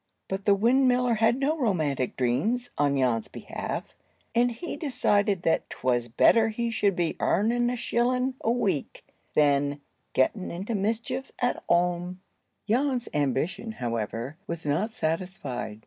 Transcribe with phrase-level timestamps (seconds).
[0.27, 3.93] But the windmiller had no romantic dreams on Jan's behalf,
[4.33, 9.79] and he decided that "'twas better he should be arning a shillin' a week than
[10.13, 12.17] gettin' into mischief at whoam."
[12.67, 15.79] Jan's ambition, however, was not satisfied.